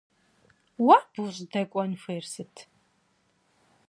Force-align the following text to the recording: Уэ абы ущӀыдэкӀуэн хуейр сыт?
Уэ 0.85 0.97
абы 1.05 1.21
ущӀыдэкӀуэн 1.25 1.91
хуейр 2.01 2.25
сыт? 2.33 2.55